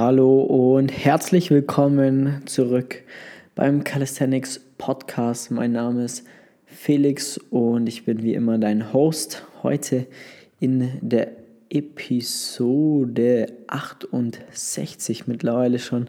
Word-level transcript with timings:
Hallo 0.00 0.42
und 0.42 0.90
herzlich 0.90 1.50
willkommen 1.50 2.42
zurück 2.46 3.02
beim 3.56 3.82
Calisthenics 3.82 4.60
Podcast. 4.78 5.50
Mein 5.50 5.72
Name 5.72 6.04
ist 6.04 6.24
Felix 6.66 7.36
und 7.50 7.88
ich 7.88 8.04
bin 8.04 8.22
wie 8.22 8.34
immer 8.34 8.58
dein 8.58 8.92
Host. 8.92 9.44
Heute 9.64 10.06
in 10.60 10.88
der 11.00 11.32
Episode 11.68 13.46
68 13.66 15.26
mittlerweile 15.26 15.80
schon. 15.80 16.06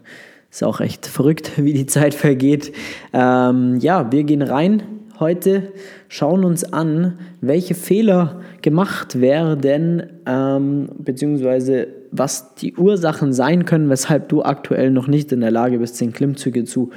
Ist 0.52 0.62
auch 0.62 0.78
echt 0.80 1.06
verrückt, 1.06 1.50
wie 1.56 1.72
die 1.72 1.86
Zeit 1.86 2.14
vergeht. 2.14 2.72
Ähm, 3.12 3.80
ja, 3.80 4.12
wir 4.12 4.22
gehen 4.22 4.42
rein 4.42 4.84
heute, 5.18 5.72
schauen 6.06 6.44
uns 6.44 6.62
an, 6.72 7.18
welche 7.40 7.74
Fehler 7.74 8.40
gemacht 8.62 9.20
werden, 9.20 10.06
ähm, 10.26 10.90
beziehungsweise 10.96 11.99
was 12.12 12.54
die 12.54 12.74
Ursachen 12.74 13.32
sein 13.32 13.64
können, 13.64 13.88
weshalb 13.88 14.28
du 14.28 14.42
aktuell 14.42 14.90
noch 14.90 15.06
nicht 15.06 15.32
in 15.32 15.40
der 15.40 15.50
Lage 15.50 15.78
bist, 15.78 15.96
10 15.96 16.12
Klimmzüge 16.12 16.64
zu 16.64 16.90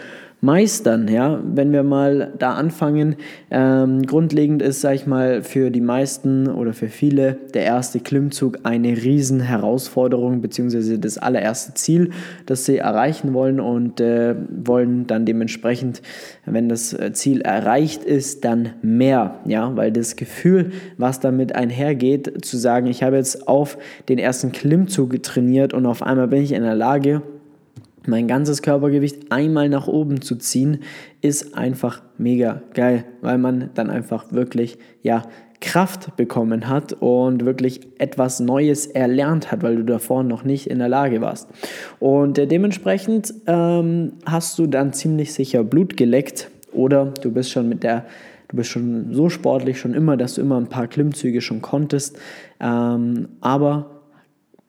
meistern. 0.43 1.07
Ja? 1.07 1.41
Wenn 1.43 1.71
wir 1.71 1.83
mal 1.83 2.33
da 2.37 2.53
anfangen, 2.53 3.15
ähm, 3.49 4.05
grundlegend 4.05 4.61
ist, 4.61 4.81
sag 4.81 4.95
ich 4.95 5.07
mal, 5.07 5.41
für 5.41 5.71
die 5.71 5.81
meisten 5.81 6.49
oder 6.49 6.73
für 6.73 6.89
viele 6.89 7.37
der 7.53 7.63
erste 7.63 8.01
Klimmzug 8.01 8.59
eine 8.63 8.89
riesen 8.89 9.39
Herausforderung 9.39 10.41
beziehungsweise 10.41 10.99
das 10.99 11.17
allererste 11.17 11.73
Ziel, 11.75 12.09
das 12.45 12.65
sie 12.65 12.77
erreichen 12.77 13.33
wollen 13.33 13.61
und 13.61 14.01
äh, 14.01 14.35
wollen 14.49 15.07
dann 15.07 15.25
dementsprechend, 15.25 16.01
wenn 16.45 16.67
das 16.67 16.91
äh, 16.91 17.13
Ziel 17.13 17.39
erreicht 17.41 18.03
ist, 18.03 18.43
dann 18.43 18.71
mehr. 18.81 19.39
Ja? 19.45 19.73
Weil 19.77 19.93
das 19.93 20.17
Gefühl, 20.17 20.73
was 20.97 21.21
damit 21.21 21.55
einhergeht, 21.55 22.45
zu 22.45 22.57
sagen, 22.57 22.87
ich 22.87 23.01
habe 23.01 23.15
jetzt 23.15 23.47
auf 23.47 23.77
den 24.09 24.19
ersten 24.19 24.51
Klimmzug 24.51 25.23
trainiert 25.23 25.73
und 25.73 25.85
auf 25.85 26.03
einmal 26.03 26.27
bin 26.27 26.43
ich 26.43 26.51
in 26.51 26.63
der 26.63 26.75
Lage, 26.75 27.21
mein 28.07 28.27
ganzes 28.27 28.61
Körpergewicht 28.61 29.31
einmal 29.31 29.69
nach 29.69 29.87
oben 29.87 30.21
zu 30.21 30.35
ziehen, 30.35 30.79
ist 31.21 31.55
einfach 31.55 32.01
mega 32.17 32.61
geil, 32.73 33.05
weil 33.21 33.37
man 33.37 33.69
dann 33.73 33.89
einfach 33.89 34.31
wirklich, 34.31 34.77
ja, 35.01 35.23
Kraft 35.63 36.17
bekommen 36.17 36.67
hat 36.67 36.91
und 36.91 37.45
wirklich 37.45 37.79
etwas 37.97 38.41
Neues 38.41 38.85
erlernt 38.85 39.49
hat, 39.49 39.63
weil 39.63 39.77
du 39.77 39.83
davor 39.83 40.23
noch 40.23 40.43
nicht 40.43 40.67
in 40.67 40.79
der 40.79 40.89
Lage 40.89 41.21
warst. 41.21 41.47
Und 41.99 42.37
äh, 42.37 42.47
dementsprechend 42.47 43.33
ähm, 43.47 44.11
hast 44.25 44.59
du 44.59 44.67
dann 44.67 44.91
ziemlich 44.91 45.33
sicher 45.33 45.63
Blut 45.63 45.95
geleckt 45.95 46.51
oder 46.73 47.13
du 47.21 47.31
bist 47.31 47.51
schon 47.51 47.69
mit 47.69 47.81
der, 47.83 48.05
du 48.49 48.57
bist 48.57 48.71
schon 48.71 49.13
so 49.13 49.29
sportlich 49.29 49.79
schon 49.79 49.93
immer, 49.93 50.17
dass 50.17 50.35
du 50.35 50.41
immer 50.41 50.57
ein 50.57 50.67
paar 50.67 50.87
Klimmzüge 50.87 51.39
schon 51.39 51.61
konntest, 51.61 52.19
ähm, 52.59 53.29
aber 53.39 54.01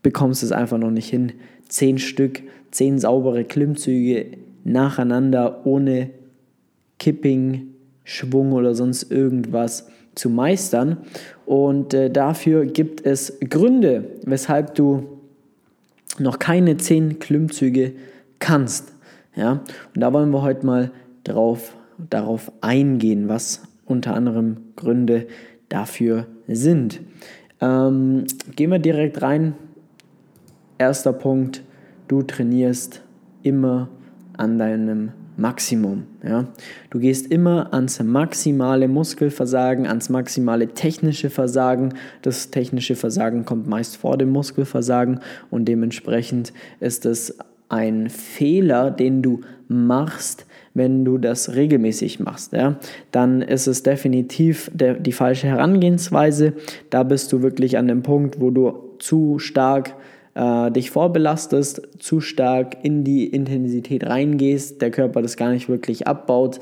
bekommst 0.03 0.45
es 0.45 0.53
einfach 0.53 0.79
noch 0.79 0.93
nicht 0.93 1.11
hin, 1.11 1.33
zehn 1.69 1.99
Stück 1.99 2.43
zehn 2.71 2.99
saubere 2.99 3.45
Klimmzüge 3.45 4.27
nacheinander 4.65 5.65
ohne 5.65 6.11
Kipping, 6.99 7.75
Schwung 8.03 8.53
oder 8.53 8.75
sonst 8.75 9.11
irgendwas 9.11 9.89
zu 10.15 10.29
meistern. 10.29 10.99
Und 11.47 11.95
äh, 11.95 12.11
dafür 12.11 12.67
gibt 12.67 13.05
es 13.05 13.39
Gründe, 13.49 14.05
weshalb 14.25 14.75
du 14.75 15.21
noch 16.19 16.39
keine 16.39 16.77
zehn 16.77 17.19
Klimmzüge 17.19 17.93
kannst. 18.39 18.93
Ja? 19.37 19.63
Und 19.95 20.01
da 20.01 20.13
wollen 20.13 20.31
wir 20.31 20.43
heute 20.43 20.67
mal 20.67 20.91
drauf, 21.25 21.77
darauf 22.11 22.53
eingehen, 22.61 23.29
was 23.29 23.63
unter 23.87 24.15
anderem 24.15 24.57
Gründe 24.77 25.27
dafür 25.69 26.27
sind. 26.49 27.01
Ähm, 27.61 28.25
gehen 28.57 28.71
wir 28.71 28.79
direkt 28.79 29.23
rein. 29.23 29.55
Erster 30.79 31.13
Punkt, 31.13 31.63
du 32.09 32.23
trainierst 32.23 33.03
immer 33.43 33.89
an 34.37 34.59
deinem 34.59 35.13
Maximum. 35.37 36.05
Ja? 36.23 36.47
Du 36.91 36.99
gehst 36.99 37.31
immer 37.31 37.73
ans 37.73 38.03
maximale 38.03 38.89
Muskelversagen, 38.89 39.87
ans 39.87 40.09
maximale 40.09 40.69
technische 40.69 41.31
Versagen. 41.31 41.95
Das 42.23 42.51
technische 42.51 42.97
Versagen 42.97 43.45
kommt 43.45 43.69
meist 43.69 43.97
vor 43.97 44.17
dem 44.17 44.31
Muskelversagen 44.31 45.21
und 45.51 45.67
dementsprechend 45.67 46.53
ist 46.81 47.07
es 47.07 47.39
ein 47.69 48.11
Fehler, 48.11 48.91
den 48.91 49.23
du 49.23 49.41
machst, 49.69 50.47
wenn 50.75 51.05
du 51.05 51.19
das 51.19 51.55
regelmäßig 51.55 52.21
machst. 52.21 52.53
Ja? 52.53 52.77
Dann 53.11 53.43
ist 53.43 53.67
es 53.67 53.83
definitiv 53.83 54.71
der, 54.73 54.95
die 54.95 55.13
falsche 55.13 55.47
Herangehensweise. 55.47 56.53
Da 56.91 57.03
bist 57.03 57.33
du 57.33 57.43
wirklich 57.43 57.79
an 57.79 57.89
dem 57.89 58.03
Punkt, 58.03 58.41
wo 58.41 58.51
du 58.51 58.95
zu 58.99 59.39
stark 59.39 59.95
äh, 60.35 60.71
dich 60.71 60.91
vorbelastest, 60.91 61.83
zu 61.99 62.21
stark 62.21 62.79
in 62.83 63.05
die 63.05 63.27
Intensität 63.27 64.07
reingehst, 64.07 64.83
der 64.83 64.91
Körper 64.91 65.23
das 65.23 65.37
gar 65.37 65.51
nicht 65.51 65.69
wirklich 65.69 66.07
abbaut 66.07 66.61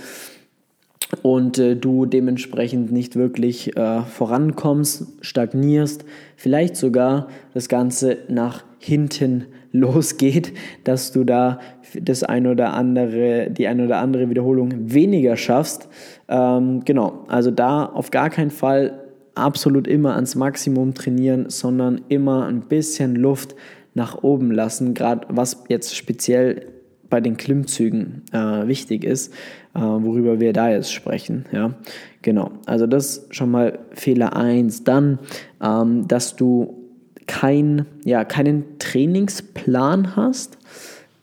und 1.21 1.59
äh, 1.59 1.77
du 1.77 2.07
dementsprechend 2.07 2.91
nicht 2.91 3.17
wirklich 3.17 3.77
äh, 3.77 4.03
vorankommst, 4.03 5.07
stagnierst, 5.21 6.05
vielleicht 6.37 6.77
sogar 6.77 7.29
das 7.53 7.69
Ganze 7.69 8.19
nach 8.29 8.65
hinten 8.79 9.47
losgeht, 9.73 10.53
dass 10.85 11.13
du 11.13 11.25
da 11.25 11.59
das 12.01 12.23
ein 12.23 12.47
oder 12.47 12.73
andere, 12.73 13.51
die 13.51 13.67
ein 13.67 13.81
oder 13.81 13.99
andere 13.99 14.31
Wiederholung 14.31 14.71
weniger 14.93 15.37
schaffst. 15.37 15.89
Ähm, 16.29 16.83
genau, 16.85 17.25
also 17.29 17.51
da 17.51 17.87
auf 17.87 18.11
gar 18.11 18.31
keinen 18.31 18.51
Fall 18.51 19.02
absolut 19.35 19.87
immer 19.87 20.15
ans 20.15 20.35
Maximum 20.35 20.95
trainieren, 20.95 21.49
sondern 21.49 22.03
immer 22.09 22.47
ein 22.47 22.63
bisschen 22.63 23.17
Luft 23.17 23.55
nach 23.95 24.23
oben 24.23 24.51
lassen, 24.51 24.95
gerade 24.95 25.27
was 25.31 25.65
jetzt 25.69 25.97
speziell 25.97 26.67
bei 27.11 27.21
den 27.21 27.37
Klimmzügen 27.37 28.23
äh, 28.33 28.67
wichtig 28.67 29.05
ist, 29.05 29.35
äh, 29.75 29.81
worüber 29.81 30.41
wir 30.41 30.55
da 30.55 30.71
jetzt 30.71 30.93
sprechen. 30.93 31.45
Ja, 31.53 31.75
genau. 32.23 32.53
Also 32.65 32.87
das 32.87 33.27
schon 33.31 33.51
mal 33.51 33.81
Fehler 33.93 34.35
1. 34.35 34.85
Dann, 34.85 35.19
ähm, 35.63 36.09
dass 36.09 36.37
du 36.37 36.83
kein, 37.27 37.85
ja, 38.05 38.25
keinen 38.25 38.79
Trainingsplan 38.79 40.17
hast 40.17 40.57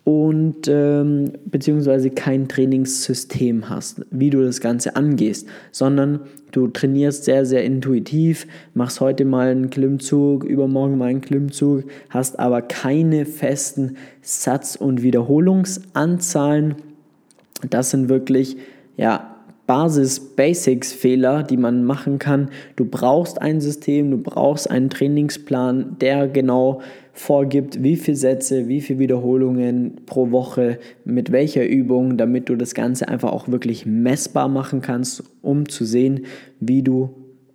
und 0.10 0.68
ähm, 0.68 1.34
beziehungsweise 1.46 2.10
kein 2.10 2.48
Trainingssystem 2.48 3.70
hast, 3.70 4.02
wie 4.10 4.32
du 4.32 4.42
das 4.42 4.60
Ganze 4.60 4.96
angehst, 4.96 5.48
sondern 5.72 6.22
du 6.52 6.68
trainierst 6.68 7.26
sehr, 7.26 7.46
sehr 7.46 7.64
intuitiv, 7.64 8.48
machst 8.74 9.02
heute 9.02 9.24
mal 9.24 9.50
einen 9.50 9.70
Klimmzug, 9.70 10.46
übermorgen 10.46 10.98
mal 10.98 11.10
einen 11.10 11.22
Klimmzug, 11.22 11.84
hast 12.10 12.40
aber 12.40 12.64
keine 12.64 13.28
festen 13.28 13.98
Satz- 14.24 14.76
und 14.76 15.04
Wiederholungsanzahlen. 15.04 16.78
Das 17.70 17.92
sind 17.92 18.10
wirklich, 18.10 18.58
ja, 18.98 19.36
Basis-Basics-Fehler, 19.68 21.44
die 21.44 21.58
man 21.58 21.84
machen 21.84 22.18
kann. 22.18 22.50
Du 22.78 22.86
brauchst 22.86 23.40
ein 23.40 23.62
System, 23.62 24.10
du 24.10 24.18
brauchst 24.18 24.68
einen 24.72 24.90
Trainingsplan, 24.90 25.98
der 26.02 26.28
genau 26.28 26.82
vorgibt, 27.20 27.84
wie 27.84 27.98
viele 27.98 28.16
Sätze, 28.16 28.70
wie 28.70 28.80
viele 28.80 29.00
Wiederholungen 29.00 30.06
pro 30.06 30.32
Woche, 30.32 30.80
mit 31.04 31.34
welcher 31.34 31.68
Übung, 31.68 32.16
damit 32.16 32.48
du 32.48 32.56
das 32.56 32.74
Ganze 32.74 33.10
einfach 33.10 33.34
auch 33.34 33.50
wirklich 33.50 33.86
messbar 33.86 34.48
machen 34.48 34.80
kannst, 34.80 35.26
um 35.42 35.68
zu 35.68 35.84
sehen, 35.84 36.22
wie 36.62 36.82
du 36.82 37.10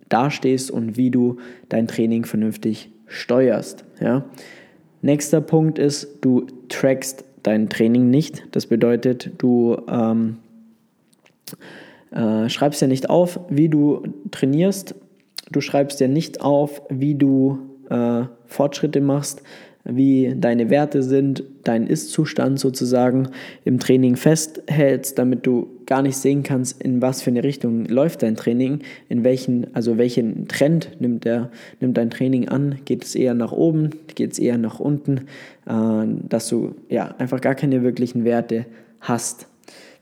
dastehst 0.07 0.69
und 0.69 0.97
wie 0.97 1.09
du 1.09 1.37
dein 1.67 1.87
Training 1.87 2.25
vernünftig 2.25 2.91
steuerst. 3.07 3.85
Ja? 3.99 4.25
Nächster 5.01 5.41
Punkt 5.41 5.79
ist, 5.79 6.19
du 6.21 6.45
trackst 6.69 7.25
dein 7.41 7.67
Training 7.67 8.11
nicht. 8.11 8.43
Das 8.51 8.67
bedeutet, 8.67 9.31
du 9.39 9.77
ähm, 9.89 10.37
äh, 12.11 12.49
schreibst 12.49 12.83
ja 12.83 12.87
nicht 12.87 13.09
auf, 13.09 13.39
wie 13.49 13.69
du 13.69 14.03
trainierst. 14.29 14.93
Du 15.51 15.59
schreibst 15.59 15.99
ja 16.01 16.07
nicht 16.07 16.41
auf, 16.41 16.83
wie 16.89 17.15
du 17.15 17.74
äh, 17.89 18.23
Fortschritte 18.45 19.01
machst, 19.01 19.41
wie 19.85 20.33
deine 20.35 20.71
Werte 20.71 21.03
sind, 21.03 21.43
dein 21.63 21.85
Ist-Zustand 21.85 22.59
sozusagen 22.59 23.29
im 23.63 23.79
Training 23.79 24.15
festhältst, 24.15 25.19
damit 25.19 25.45
du 25.45 25.67
gar 25.85 26.01
nicht 26.01 26.17
sehen 26.17 26.41
kannst, 26.41 26.81
in 26.81 27.03
was 27.03 27.21
für 27.21 27.29
eine 27.29 27.43
Richtung 27.43 27.85
läuft 27.85 28.23
dein 28.23 28.35
Training, 28.35 28.79
in 29.09 29.23
welchen, 29.23 29.73
also 29.75 29.99
welchen 29.99 30.47
Trend 30.47 30.89
nimmt, 30.99 31.25
der, 31.25 31.51
nimmt 31.79 31.97
dein 31.97 32.09
Training 32.09 32.49
an, 32.49 32.79
geht 32.85 33.03
es 33.03 33.13
eher 33.13 33.35
nach 33.35 33.51
oben, 33.51 33.91
geht 34.15 34.33
es 34.33 34.39
eher 34.39 34.57
nach 34.57 34.79
unten, 34.79 35.27
äh, 35.67 36.07
dass 36.27 36.49
du 36.49 36.73
ja 36.89 37.13
einfach 37.19 37.39
gar 37.39 37.55
keine 37.55 37.83
wirklichen 37.83 38.25
Werte 38.25 38.65
hast. 39.01 39.47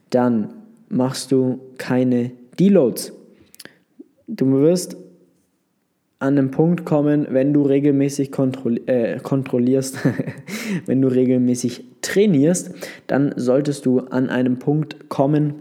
Dann 0.09 0.53
machst 0.88 1.33
du 1.33 1.59
keine 1.77 2.31
Deloads. 2.57 3.12
Du 4.27 4.50
wirst 4.62 4.95
an 6.24 6.38
einen 6.38 6.52
Punkt 6.52 6.86
kommen, 6.86 7.28
wenn 7.31 7.52
du 7.52 7.64
regelmäßig 7.64 8.31
kontrolli 8.31 8.81
äh, 8.86 9.20
kontrollierst, 9.20 9.98
wenn 10.86 11.02
du 11.02 11.10
regelmäßig 11.10 11.84
trainierst, 12.02 12.74
dann 13.08 13.34
solltest 13.36 13.86
du 13.86 14.00
an 14.00 14.30
einem 14.30 14.58
Punkt 14.58 15.10
kommen, 15.10 15.56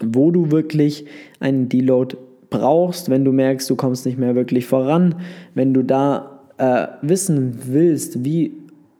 wo 0.00 0.30
du 0.30 0.52
wirklich 0.52 1.06
einen 1.40 1.68
Deload 1.68 2.16
brauchst, 2.50 3.10
wenn 3.10 3.24
du 3.24 3.32
merkst, 3.32 3.68
du 3.68 3.74
kommst 3.74 4.06
nicht 4.06 4.16
mehr 4.16 4.36
wirklich 4.36 4.64
voran, 4.64 5.16
wenn 5.54 5.74
du 5.74 5.82
da 5.82 6.40
äh, 6.58 6.86
wissen 7.02 7.58
willst, 7.66 8.24
wie 8.24 8.52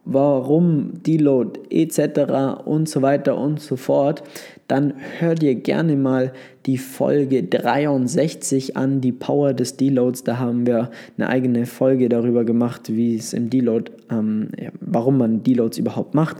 warum 0.05 1.03
Deload 1.03 1.59
etc. 1.69 2.63
und 2.65 2.87
so 2.87 3.01
weiter 3.01 3.37
und 3.37 3.59
so 3.59 3.75
fort, 3.75 4.23
dann 4.67 4.93
hör 5.19 5.35
dir 5.35 5.55
gerne 5.55 5.95
mal 5.95 6.33
die 6.65 6.77
Folge 6.77 7.43
63 7.43 8.77
an, 8.77 9.01
die 9.01 9.11
Power 9.11 9.53
des 9.53 9.77
Deloads. 9.77 10.23
Da 10.23 10.39
haben 10.39 10.65
wir 10.65 10.89
eine 11.17 11.29
eigene 11.29 11.65
Folge 11.65 12.09
darüber 12.09 12.43
gemacht, 12.43 12.83
wie 12.87 13.15
es 13.15 13.33
im 13.33 13.49
Deload, 13.49 13.91
ähm, 14.09 14.49
warum 14.79 15.17
man 15.17 15.43
Deloads 15.43 15.77
überhaupt 15.77 16.15
macht. 16.15 16.37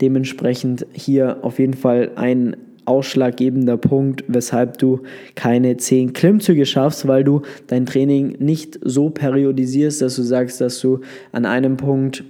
Dementsprechend 0.00 0.86
hier 0.92 1.38
auf 1.42 1.58
jeden 1.58 1.74
Fall 1.74 2.10
ein 2.16 2.56
ausschlaggebender 2.84 3.76
Punkt, 3.76 4.24
weshalb 4.28 4.78
du 4.78 5.02
keine 5.34 5.76
10 5.76 6.14
Klimmzüge 6.14 6.66
schaffst, 6.66 7.06
weil 7.06 7.22
du 7.22 7.42
dein 7.66 7.84
Training 7.86 8.36
nicht 8.38 8.78
so 8.82 9.10
periodisierst, 9.10 10.00
dass 10.02 10.16
du 10.16 10.22
sagst, 10.22 10.60
dass 10.60 10.80
du 10.80 11.00
an 11.30 11.44
einem 11.44 11.76
Punkt 11.76 12.24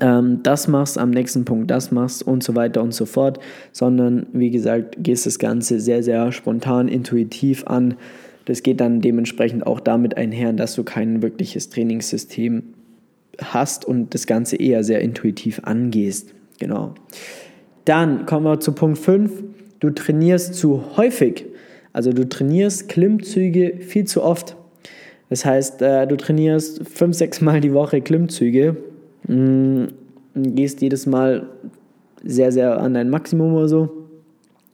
ähm, 0.00 0.40
das 0.42 0.68
machst, 0.68 0.98
am 0.98 1.10
nächsten 1.10 1.44
Punkt 1.44 1.70
das 1.70 1.90
machst 1.90 2.26
und 2.26 2.42
so 2.42 2.54
weiter 2.54 2.82
und 2.82 2.94
so 2.94 3.06
fort, 3.06 3.40
sondern 3.72 4.26
wie 4.32 4.50
gesagt, 4.50 4.96
gehst 4.98 5.26
das 5.26 5.38
Ganze 5.38 5.80
sehr, 5.80 6.02
sehr 6.02 6.32
spontan, 6.32 6.88
intuitiv 6.88 7.66
an. 7.66 7.94
Das 8.44 8.62
geht 8.62 8.80
dann 8.80 9.00
dementsprechend 9.00 9.66
auch 9.66 9.80
damit 9.80 10.16
einher, 10.16 10.52
dass 10.52 10.74
du 10.74 10.84
kein 10.84 11.22
wirkliches 11.22 11.70
Trainingssystem 11.70 12.62
hast 13.42 13.84
und 13.84 14.14
das 14.14 14.26
Ganze 14.26 14.56
eher 14.56 14.84
sehr 14.84 15.00
intuitiv 15.00 15.60
angehst. 15.64 16.34
Genau. 16.58 16.94
Dann 17.84 18.26
kommen 18.26 18.46
wir 18.46 18.60
zu 18.60 18.72
Punkt 18.72 18.98
5. 18.98 19.44
Du 19.80 19.90
trainierst 19.90 20.54
zu 20.54 20.96
häufig. 20.96 21.46
Also 21.92 22.12
du 22.12 22.28
trainierst 22.28 22.88
Klimmzüge 22.88 23.78
viel 23.78 24.04
zu 24.04 24.22
oft. 24.22 24.56
Das 25.28 25.44
heißt, 25.44 25.80
äh, 25.82 26.06
du 26.06 26.16
trainierst 26.16 26.86
fünf, 26.88 27.16
sechs 27.16 27.40
Mal 27.40 27.60
die 27.60 27.72
Woche 27.72 28.00
Klimmzüge 28.00 28.76
mh, 29.30 29.88
gehst 30.34 30.80
jedes 30.82 31.06
Mal 31.06 31.46
sehr, 32.22 32.52
sehr 32.52 32.80
an 32.80 32.94
dein 32.94 33.10
Maximum 33.10 33.54
oder 33.54 33.68
so. 33.68 33.96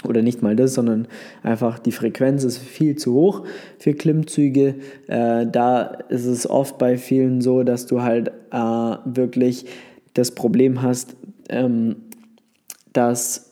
Oder 0.04 0.22
nicht 0.22 0.42
mal 0.42 0.54
das, 0.54 0.74
sondern 0.74 1.08
einfach 1.42 1.78
die 1.78 1.90
Frequenz 1.90 2.44
ist 2.44 2.58
viel 2.58 2.96
zu 2.96 3.14
hoch 3.14 3.44
für 3.78 3.94
Klimmzüge. 3.94 4.76
Äh, 5.08 5.46
da 5.46 5.84
ist 6.08 6.26
es 6.26 6.48
oft 6.48 6.78
bei 6.78 6.96
vielen 6.96 7.40
so, 7.40 7.62
dass 7.62 7.86
du 7.86 8.02
halt 8.02 8.30
äh, 8.52 8.96
wirklich 9.04 9.66
das 10.14 10.32
Problem 10.32 10.82
hast, 10.82 11.16
ähm, 11.48 11.96
dass 12.92 13.50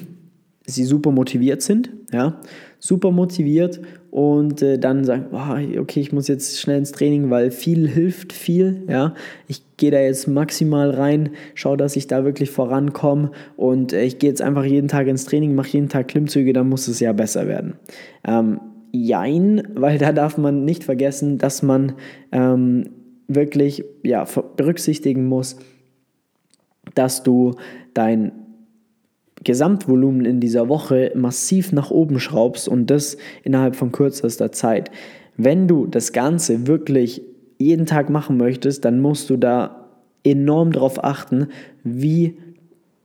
sie 0.66 0.84
super 0.84 1.10
motiviert 1.10 1.62
sind, 1.62 1.90
ja, 2.12 2.40
super 2.78 3.10
motiviert 3.10 3.80
und 4.12 4.60
äh, 4.60 4.78
dann 4.78 5.04
sagen, 5.04 5.28
oh, 5.32 5.80
okay, 5.80 6.00
ich 6.00 6.12
muss 6.12 6.28
jetzt 6.28 6.60
schnell 6.60 6.76
ins 6.76 6.92
Training, 6.92 7.30
weil 7.30 7.50
viel 7.50 7.88
hilft 7.88 8.34
viel, 8.34 8.84
ja. 8.86 9.14
Ich 9.48 9.62
gehe 9.78 9.90
da 9.90 10.00
jetzt 10.00 10.28
maximal 10.28 10.90
rein, 10.90 11.30
schaue, 11.54 11.78
dass 11.78 11.96
ich 11.96 12.08
da 12.08 12.22
wirklich 12.22 12.50
vorankomme 12.50 13.30
und 13.56 13.94
äh, 13.94 14.04
ich 14.04 14.18
gehe 14.18 14.28
jetzt 14.28 14.42
einfach 14.42 14.64
jeden 14.64 14.88
Tag 14.88 15.06
ins 15.06 15.24
Training, 15.24 15.54
mache 15.54 15.70
jeden 15.70 15.88
Tag 15.88 16.08
Klimmzüge, 16.08 16.52
dann 16.52 16.68
muss 16.68 16.88
es 16.88 17.00
ja 17.00 17.14
besser 17.14 17.48
werden. 17.48 17.76
Ähm, 18.22 18.60
jein, 18.92 19.66
weil 19.74 19.96
da 19.96 20.12
darf 20.12 20.36
man 20.36 20.66
nicht 20.66 20.84
vergessen, 20.84 21.38
dass 21.38 21.62
man 21.62 21.94
ähm, 22.32 22.90
wirklich 23.28 23.82
ja, 24.02 24.26
berücksichtigen 24.58 25.26
muss, 25.26 25.56
dass 26.94 27.22
du 27.22 27.54
dein 27.94 28.32
Gesamtvolumen 29.44 30.24
in 30.24 30.40
dieser 30.40 30.68
Woche 30.68 31.12
massiv 31.14 31.72
nach 31.72 31.90
oben 31.90 32.20
schraubst 32.20 32.68
und 32.68 32.90
das 32.90 33.16
innerhalb 33.42 33.76
von 33.76 33.92
kürzester 33.92 34.52
Zeit. 34.52 34.90
Wenn 35.36 35.68
du 35.68 35.86
das 35.86 36.12
Ganze 36.12 36.66
wirklich 36.66 37.22
jeden 37.58 37.86
Tag 37.86 38.10
machen 38.10 38.36
möchtest, 38.36 38.84
dann 38.84 39.00
musst 39.00 39.30
du 39.30 39.36
da 39.36 39.88
enorm 40.24 40.72
darauf 40.72 41.02
achten, 41.02 41.48
wie 41.82 42.36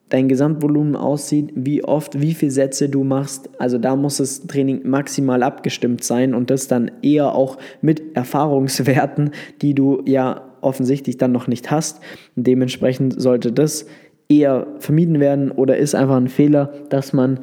dein 0.09 0.29
Gesamtvolumen 0.29 0.95
aussieht, 0.95 1.51
wie 1.55 1.83
oft, 1.83 2.21
wie 2.21 2.33
viele 2.33 2.51
Sätze 2.51 2.87
du 2.89 3.03
machst. 3.03 3.49
Also 3.59 3.77
da 3.77 3.95
muss 3.95 4.17
das 4.17 4.47
Training 4.47 4.87
maximal 4.87 5.43
abgestimmt 5.43 6.03
sein 6.03 6.33
und 6.33 6.49
das 6.49 6.67
dann 6.67 6.91
eher 7.01 7.35
auch 7.35 7.57
mit 7.81 8.15
Erfahrungswerten, 8.15 9.31
die 9.61 9.73
du 9.73 10.01
ja 10.05 10.43
offensichtlich 10.61 11.17
dann 11.17 11.31
noch 11.31 11.47
nicht 11.47 11.71
hast. 11.71 11.99
Dementsprechend 12.35 13.21
sollte 13.21 13.51
das 13.51 13.85
eher 14.29 14.67
vermieden 14.79 15.19
werden 15.19 15.51
oder 15.51 15.77
ist 15.77 15.95
einfach 15.95 16.17
ein 16.17 16.27
Fehler, 16.27 16.73
dass 16.89 17.13
man 17.13 17.39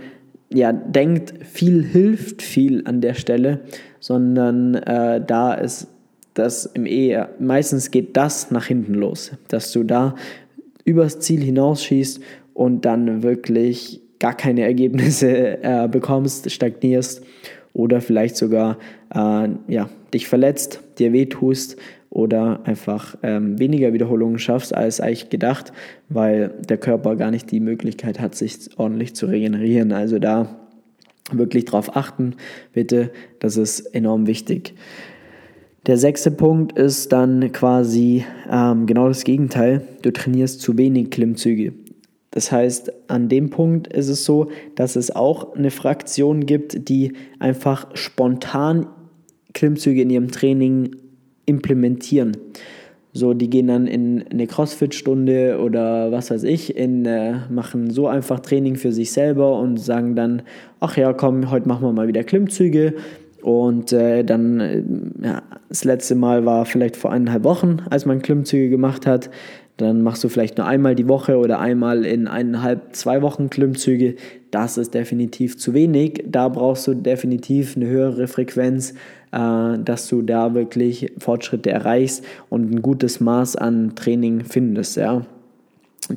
ja 0.53 0.73
denkt, 0.73 1.35
viel 1.45 1.83
hilft 1.83 2.43
viel 2.43 2.83
an 2.87 3.01
der 3.01 3.15
Stelle, 3.15 3.61
sondern 4.01 4.75
äh, 4.75 5.25
da 5.25 5.55
ist 5.55 5.89
das 6.35 6.67
im 6.67 6.87
eher, 6.87 7.31
meistens 7.39 7.91
geht 7.91 8.17
das 8.17 8.51
nach 8.51 8.67
hinten 8.67 8.95
los, 8.95 9.33
dass 9.49 9.73
du 9.73 9.85
da 9.85 10.15
übers 10.85 11.21
Ziel 11.21 11.43
hinausschießt 11.43 12.21
und 12.53 12.85
dann 12.85 13.23
wirklich 13.23 14.01
gar 14.19 14.37
keine 14.37 14.63
Ergebnisse 14.63 15.63
äh, 15.63 15.89
bekommst, 15.89 16.51
stagnierst 16.51 17.23
oder 17.73 18.01
vielleicht 18.01 18.37
sogar 18.37 18.79
äh, 19.15 19.49
ja, 19.69 19.89
dich 20.13 20.29
verletzt, 20.29 20.81
dir 20.99 21.13
wehtust 21.13 21.77
oder 22.15 22.61
einfach 22.65 23.17
ähm, 23.23 23.59
weniger 23.59 23.93
Wiederholungen 23.93 24.39
schaffst 24.39 24.75
als 24.75 25.01
eigentlich 25.01 25.31
gedacht, 25.31 25.73
weil 26.09 26.55
der 26.69 26.79
Körper 26.79 27.17
gar 27.17 27.33
nicht 27.33 27.51
die 27.51 27.61
Möglichkeit 27.61 28.21
hat, 28.21 28.37
sich 28.37 28.71
ordentlich 28.77 29.15
zu 29.15 29.27
regenerieren. 29.27 29.93
Also 29.93 30.21
da 30.21 30.61
wirklich 31.33 31.65
drauf 31.65 31.97
achten, 31.97 32.37
bitte, 32.73 33.11
das 33.41 33.57
ist 33.57 33.81
enorm 33.81 34.29
wichtig. 34.29 34.75
Der 35.87 35.99
sechste 35.99 36.31
Punkt 36.31 36.79
ist 36.79 37.13
dann 37.13 37.51
quasi 37.53 38.25
ähm, 38.51 38.87
genau 38.87 39.09
das 39.09 39.25
Gegenteil. 39.25 39.83
Du 40.03 40.13
trainierst 40.13 40.61
zu 40.61 40.79
wenig 40.79 41.11
Klimmzüge. 41.11 41.73
Das 42.31 42.53
heißt, 42.53 42.93
an 43.11 43.29
dem 43.29 43.51
Punkt 43.51 43.93
ist 43.93 44.09
es 44.09 44.25
so, 44.25 44.51
dass 44.77 44.97
es 44.97 45.15
auch 45.15 45.55
eine 45.55 45.71
Fraktion 45.71 46.47
gibt, 46.47 46.89
die 46.89 47.13
einfach 47.41 47.89
spontan 47.95 48.87
Klimmzüge 49.53 50.03
in 50.03 50.11
ihrem 50.11 50.31
Training 50.31 50.97
implementieren. 51.46 52.37
So, 53.17 53.32
die 53.32 53.49
gehen 53.49 53.69
dann 53.69 53.87
in 53.87 54.25
eine 54.29 54.49
Crossfit-Stunde 54.49 55.61
oder 55.61 56.11
was 56.11 56.32
weiß 56.32 56.43
ich, 56.43 56.76
in, 56.76 57.06
äh, 57.06 57.35
machen 57.49 57.91
so 57.91 58.08
einfach 58.08 58.41
Training 58.41 58.75
für 58.75 58.91
sich 58.91 59.12
selber 59.12 59.56
und 59.61 59.79
sagen 59.79 60.17
dann, 60.17 60.43
ach 60.81 60.96
ja, 60.96 61.12
komm, 61.12 61.49
heute 61.50 61.69
machen 61.69 61.87
wir 61.87 61.93
mal 61.93 62.08
wieder 62.08 62.25
Klimmzüge. 62.25 62.94
Und 63.41 63.93
äh, 63.93 64.25
dann, 64.25 64.58
äh, 64.58 64.82
ja, 65.23 65.43
das 65.69 65.85
letzte 65.85 66.17
Mal 66.17 66.44
war 66.44 66.64
vielleicht 66.64 66.96
vor 66.96 67.12
eineinhalb 67.12 67.44
Wochen, 67.44 67.82
als 67.88 68.05
man 68.05 68.20
Klimmzüge 68.20 68.69
gemacht 68.69 69.06
hat. 69.06 69.31
Dann 69.76 70.02
machst 70.02 70.25
du 70.25 70.29
vielleicht 70.29 70.56
nur 70.58 70.67
einmal 70.67 70.94
die 70.94 71.08
Woche 71.08 71.37
oder 71.37 71.61
einmal 71.61 72.06
in 72.06 72.26
eineinhalb, 72.26 72.96
zwei 72.96 73.22
Wochen 73.22 73.51
Klimmzüge. 73.51 74.17
Das 74.51 74.79
ist 74.79 74.94
definitiv 74.94 75.58
zu 75.58 75.74
wenig. 75.74 76.24
Da 76.27 76.48
brauchst 76.48 76.86
du 76.86 76.94
definitiv 76.94 77.77
eine 77.77 77.86
höhere 77.86 78.29
Frequenz, 78.29 78.94
äh, 79.34 79.79
dass 79.79 80.08
du 80.08 80.22
da 80.22 80.55
wirklich 80.55 81.12
Fortschritte 81.19 81.70
erreichst 81.70 82.24
und 82.50 82.72
ein 82.72 82.82
gutes 82.82 83.20
Maß 83.20 83.56
an 83.56 83.94
Training 83.96 84.44
findest. 84.44 84.96
Ja. 84.96 85.26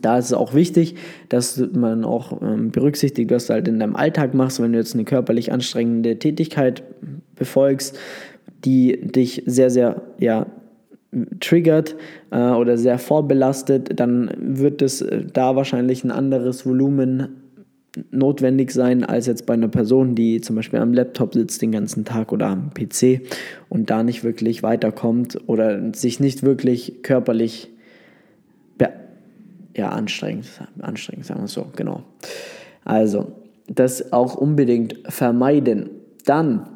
Da 0.01 0.17
ist 0.17 0.25
es 0.25 0.33
auch 0.33 0.53
wichtig, 0.53 0.95
dass 1.29 1.57
man 1.73 2.03
auch 2.03 2.41
ähm, 2.41 2.71
berücksichtigt, 2.71 3.31
was 3.31 3.47
du 3.47 3.53
halt 3.53 3.67
in 3.67 3.79
deinem 3.79 3.95
Alltag 3.95 4.33
machst, 4.33 4.61
wenn 4.61 4.73
du 4.73 4.77
jetzt 4.77 4.93
eine 4.93 5.05
körperlich 5.05 5.51
anstrengende 5.51 6.19
Tätigkeit 6.19 6.83
befolgst, 7.35 7.97
die 8.65 8.99
dich 9.01 9.43
sehr, 9.45 9.69
sehr 9.69 10.01
ja, 10.19 10.45
triggert 11.39 11.95
äh, 12.31 12.37
oder 12.37 12.77
sehr 12.77 12.99
vorbelastet, 12.99 13.99
dann 13.99 14.31
wird 14.37 14.81
es 14.81 15.01
äh, 15.01 15.23
da 15.31 15.55
wahrscheinlich 15.55 16.03
ein 16.03 16.11
anderes 16.11 16.65
Volumen 16.65 17.46
notwendig 18.11 18.71
sein 18.71 19.03
als 19.03 19.27
jetzt 19.27 19.45
bei 19.45 19.53
einer 19.53 19.67
Person, 19.67 20.15
die 20.15 20.41
zum 20.41 20.55
Beispiel 20.55 20.79
am 20.79 20.93
Laptop 20.93 21.33
sitzt 21.33 21.61
den 21.61 21.71
ganzen 21.71 22.05
Tag 22.05 22.31
oder 22.31 22.47
am 22.47 22.71
PC 22.73 23.21
und 23.69 23.89
da 23.89 24.03
nicht 24.03 24.23
wirklich 24.23 24.63
weiterkommt 24.63 25.37
oder 25.47 25.93
sich 25.93 26.19
nicht 26.19 26.43
wirklich 26.43 27.03
körperlich 27.03 27.69
ja, 29.77 29.89
anstrengend, 29.89 30.47
anstrengend, 30.79 31.25
sagen 31.25 31.41
wir 31.41 31.47
so, 31.47 31.67
genau. 31.75 32.03
Also, 32.83 33.31
das 33.67 34.11
auch 34.11 34.35
unbedingt 34.35 34.95
vermeiden. 35.07 35.91
Dann, 36.25 36.67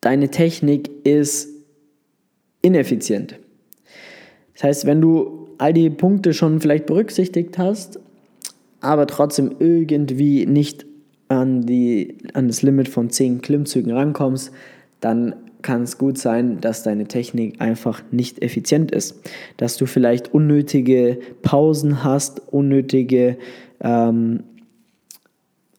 deine 0.00 0.28
Technik 0.28 0.90
ist 1.04 1.48
ineffizient. 2.60 3.38
Das 4.54 4.64
heißt, 4.64 4.86
wenn 4.86 5.00
du 5.00 5.48
all 5.58 5.72
die 5.72 5.88
Punkte 5.88 6.34
schon 6.34 6.60
vielleicht 6.60 6.86
berücksichtigt 6.86 7.56
hast, 7.58 7.98
aber 8.86 9.06
trotzdem 9.06 9.56
irgendwie 9.58 10.46
nicht 10.46 10.86
an, 11.28 11.62
die, 11.62 12.18
an 12.34 12.46
das 12.46 12.62
Limit 12.62 12.88
von 12.88 13.10
10 13.10 13.42
Klimmzügen 13.42 13.92
rankommst, 13.92 14.52
dann 15.00 15.34
kann 15.62 15.82
es 15.82 15.98
gut 15.98 16.16
sein, 16.16 16.60
dass 16.60 16.84
deine 16.84 17.06
Technik 17.06 17.60
einfach 17.60 18.02
nicht 18.12 18.42
effizient 18.42 18.92
ist. 18.92 19.20
Dass 19.56 19.76
du 19.76 19.86
vielleicht 19.86 20.32
unnötige 20.32 21.18
Pausen 21.42 22.04
hast, 22.04 22.40
unnötige 22.52 23.36
ähm, 23.80 24.44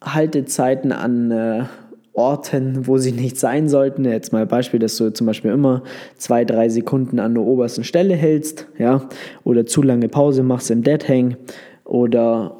Haltezeiten 0.04 0.92
an 0.92 1.32
äh, 1.32 1.64
Orten, 2.12 2.88
wo 2.88 2.98
sie 2.98 3.14
nicht 3.14 3.38
sein 3.38 3.70
sollten. 3.70 4.04
Jetzt 4.04 4.34
mal 4.34 4.46
Beispiel, 4.46 4.80
dass 4.80 4.98
du 4.98 5.14
zum 5.14 5.28
Beispiel 5.28 5.52
immer 5.52 5.84
zwei, 6.18 6.44
drei 6.44 6.68
Sekunden 6.68 7.20
an 7.20 7.36
der 7.36 7.44
obersten 7.44 7.84
Stelle 7.84 8.16
hältst, 8.16 8.68
ja, 8.78 9.08
oder 9.44 9.66
zu 9.66 9.82
lange 9.82 10.10
Pause 10.10 10.44
machst 10.44 10.70
im 10.70 10.84
Dead 10.84 11.08
Hang 11.08 11.38
oder 11.86 12.58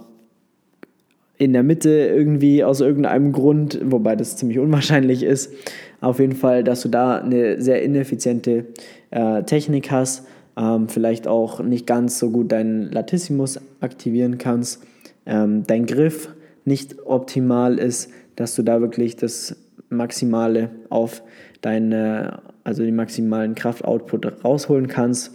in 1.38 1.54
der 1.54 1.64
Mitte 1.64 1.90
irgendwie 1.90 2.64
aus 2.64 2.82
irgendeinem 2.82 3.32
Grund, 3.32 3.80
wobei 3.84 4.16
das 4.16 4.38
ziemlich 4.38 4.60
unwahrscheinlich 4.60 5.24
ist. 5.24 5.54
Auf 6.02 6.20
jeden 6.20 6.36
Fall, 6.36 6.64
dass 6.64 6.82
du 6.82 6.90
da 6.90 7.18
eine 7.18 7.62
sehr 7.62 7.84
ineffiziente 7.84 8.66
äh, 9.12 9.44
Technik 9.44 9.92
hast, 9.92 10.28
ähm, 10.58 10.90
vielleicht 10.90 11.28
auch 11.28 11.62
nicht 11.62 11.88
ganz 11.88 12.20
so 12.20 12.30
gut 12.30 12.52
deinen 12.52 12.92
Latissimus 12.92 13.60
aktivieren 13.80 14.38
kannst, 14.38 14.84
ähm, 15.26 15.64
dein 15.66 15.86
Griff 15.86 16.30
nicht 16.66 17.06
optimal 17.06 17.80
ist, 17.80 18.12
dass 18.36 18.56
du 18.56 18.64
da 18.64 18.82
wirklich 18.82 19.16
das 19.16 19.56
Maximale 19.90 20.70
auf 20.90 21.24
deine, 21.62 22.42
also 22.64 22.84
den 22.84 22.96
maximalen 22.96 23.56
Kraftoutput 23.56 24.44
rausholen 24.44 24.88
kannst. 24.88 25.32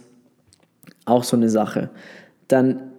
Auch 1.05 1.23
so 1.23 1.35
eine 1.35 1.49
Sache. 1.49 1.89
Dann 2.47 2.91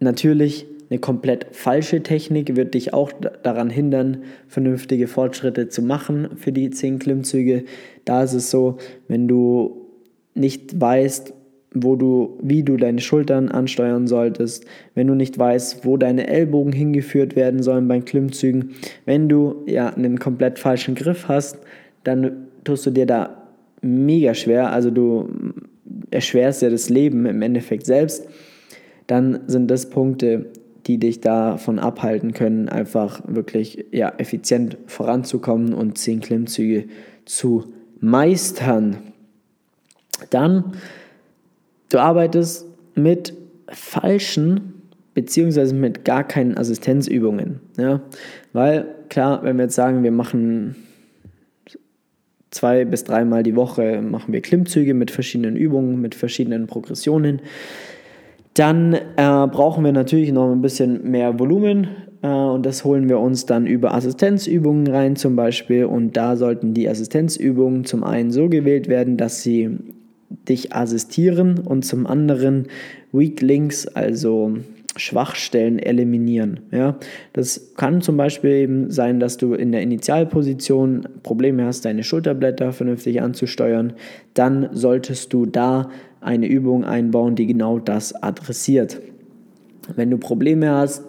natürlich 0.00 0.66
eine 0.92 0.98
komplett 0.98 1.46
falsche 1.52 2.02
Technik 2.02 2.54
wird 2.54 2.74
dich 2.74 2.92
auch 2.92 3.12
daran 3.42 3.70
hindern, 3.70 4.24
vernünftige 4.46 5.06
Fortschritte 5.06 5.68
zu 5.68 5.80
machen 5.80 6.28
für 6.36 6.52
die 6.52 6.68
10 6.68 6.98
Klimmzüge. 6.98 7.64
Da 8.04 8.22
ist 8.22 8.34
es 8.34 8.50
so, 8.50 8.76
wenn 9.08 9.26
du 9.26 9.86
nicht 10.34 10.78
weißt, 10.78 11.32
wo 11.74 11.96
du, 11.96 12.38
wie 12.42 12.62
du 12.62 12.76
deine 12.76 13.00
Schultern 13.00 13.48
ansteuern 13.48 14.06
solltest, 14.06 14.66
wenn 14.94 15.06
du 15.06 15.14
nicht 15.14 15.38
weißt, 15.38 15.86
wo 15.86 15.96
deine 15.96 16.26
Ellbogen 16.26 16.74
hingeführt 16.74 17.36
werden 17.36 17.62
sollen 17.62 17.88
beim 17.88 18.04
Klimmzügen, 18.04 18.72
wenn 19.06 19.30
du 19.30 19.64
ja 19.64 19.88
einen 19.88 20.18
komplett 20.18 20.58
falschen 20.58 20.94
Griff 20.94 21.26
hast, 21.26 21.56
dann 22.04 22.48
tust 22.64 22.84
du 22.84 22.90
dir 22.90 23.06
da 23.06 23.48
mega 23.80 24.34
schwer, 24.34 24.70
also 24.70 24.90
du 24.90 25.30
erschwerst 26.10 26.60
ja 26.60 26.68
das 26.68 26.90
Leben 26.90 27.24
im 27.24 27.40
Endeffekt 27.40 27.86
selbst, 27.86 28.28
dann 29.06 29.40
sind 29.46 29.70
das 29.70 29.88
Punkte, 29.88 30.50
die 30.86 30.98
dich 30.98 31.20
davon 31.20 31.78
abhalten 31.78 32.32
können, 32.32 32.68
einfach 32.68 33.22
wirklich 33.26 33.86
ja, 33.92 34.12
effizient 34.18 34.76
voranzukommen 34.86 35.74
und 35.74 35.98
10 35.98 36.20
Klimmzüge 36.20 36.86
zu 37.24 37.72
meistern. 38.00 38.98
Dann 40.30 40.72
Du 41.92 41.98
arbeitest 41.98 42.66
mit 42.94 43.34
falschen 43.68 44.88
beziehungsweise 45.12 45.74
mit 45.74 46.06
gar 46.06 46.26
keinen 46.26 46.56
Assistenzübungen. 46.56 47.60
Ja? 47.76 48.00
Weil 48.54 48.86
klar, 49.10 49.44
wenn 49.44 49.58
wir 49.58 49.64
jetzt 49.64 49.74
sagen, 49.74 50.02
wir 50.02 50.10
machen 50.10 50.74
zwei 52.50 52.86
bis 52.86 53.04
dreimal 53.04 53.42
die 53.42 53.56
Woche, 53.56 54.00
machen 54.00 54.32
wir 54.32 54.40
Klimmzüge 54.40 54.94
mit 54.94 55.10
verschiedenen 55.10 55.54
Übungen, 55.54 56.00
mit 56.00 56.14
verschiedenen 56.14 56.66
Progressionen, 56.66 57.42
dann 58.54 58.94
äh, 58.94 59.00
brauchen 59.16 59.84
wir 59.84 59.92
natürlich 59.92 60.32
noch 60.32 60.52
ein 60.52 60.60
bisschen 60.60 61.10
mehr 61.10 61.38
Volumen 61.38 61.88
äh, 62.22 62.28
und 62.28 62.64
das 62.66 62.84
holen 62.84 63.08
wir 63.08 63.18
uns 63.18 63.46
dann 63.46 63.66
über 63.66 63.94
Assistenzübungen 63.94 64.86
rein 64.86 65.16
zum 65.16 65.36
Beispiel. 65.36 65.84
Und 65.84 66.16
da 66.16 66.36
sollten 66.36 66.74
die 66.74 66.88
Assistenzübungen 66.88 67.84
zum 67.84 68.04
einen 68.04 68.30
so 68.30 68.48
gewählt 68.48 68.88
werden, 68.88 69.16
dass 69.16 69.42
sie 69.42 69.78
dich 70.48 70.74
assistieren 70.74 71.58
und 71.58 71.84
zum 71.84 72.06
anderen 72.06 72.66
Weak 73.12 73.42
Links, 73.42 73.86
also 73.86 74.54
Schwachstellen 74.96 75.78
eliminieren. 75.78 76.60
Ja? 76.70 76.96
Das 77.32 77.74
kann 77.76 78.02
zum 78.02 78.16
Beispiel 78.16 78.50
eben 78.50 78.90
sein, 78.90 79.20
dass 79.20 79.36
du 79.36 79.54
in 79.54 79.72
der 79.72 79.82
Initialposition 79.82 81.08
Probleme 81.22 81.64
hast, 81.64 81.84
deine 81.84 82.04
Schulterblätter 82.04 82.72
vernünftig 82.72 83.22
anzusteuern. 83.22 83.94
Dann 84.34 84.68
solltest 84.72 85.32
du 85.32 85.46
da 85.46 85.90
eine 86.20 86.46
Übung 86.46 86.84
einbauen, 86.84 87.34
die 87.36 87.46
genau 87.46 87.78
das 87.78 88.14
adressiert. 88.22 89.00
Wenn 89.96 90.10
du 90.10 90.18
Probleme 90.18 90.70
hast, 90.70 91.04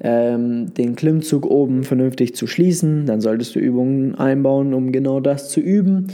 ähm, 0.00 0.74
den 0.74 0.94
Klimmzug 0.94 1.46
oben 1.46 1.84
vernünftig 1.84 2.34
zu 2.34 2.46
schließen, 2.46 3.06
dann 3.06 3.20
solltest 3.20 3.54
du 3.54 3.60
Übungen 3.60 4.14
einbauen, 4.14 4.74
um 4.74 4.92
genau 4.92 5.20
das 5.20 5.48
zu 5.48 5.60
üben. 5.60 6.08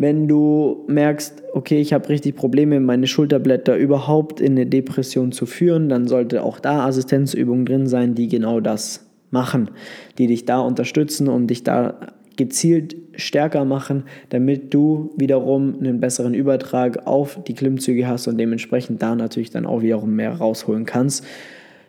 Wenn 0.00 0.28
du 0.28 0.84
merkst, 0.86 1.42
okay, 1.54 1.80
ich 1.80 1.92
habe 1.92 2.08
richtig 2.08 2.36
Probleme, 2.36 2.78
meine 2.78 3.08
Schulterblätter 3.08 3.76
überhaupt 3.76 4.40
in 4.40 4.52
eine 4.52 4.64
Depression 4.64 5.32
zu 5.32 5.44
führen, 5.44 5.88
dann 5.88 6.06
sollte 6.06 6.44
auch 6.44 6.60
da 6.60 6.86
Assistenzübungen 6.86 7.66
drin 7.66 7.88
sein, 7.88 8.14
die 8.14 8.28
genau 8.28 8.60
das 8.60 9.04
machen, 9.32 9.72
die 10.16 10.28
dich 10.28 10.44
da 10.44 10.60
unterstützen 10.60 11.26
und 11.26 11.48
dich 11.48 11.64
da 11.64 11.98
gezielt 12.36 12.94
stärker 13.16 13.64
machen, 13.64 14.04
damit 14.28 14.72
du 14.72 15.10
wiederum 15.16 15.74
einen 15.80 15.98
besseren 15.98 16.32
Übertrag 16.32 17.04
auf 17.08 17.42
die 17.42 17.54
Klimmzüge 17.54 18.06
hast 18.06 18.28
und 18.28 18.38
dementsprechend 18.38 19.02
da 19.02 19.16
natürlich 19.16 19.50
dann 19.50 19.66
auch 19.66 19.82
wiederum 19.82 20.14
mehr 20.14 20.34
rausholen 20.34 20.84
kannst. 20.84 21.24